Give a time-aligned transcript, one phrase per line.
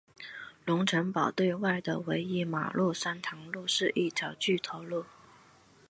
[0.65, 5.05] 龙成堡对外的唯一马路山塘路是一条掘头路。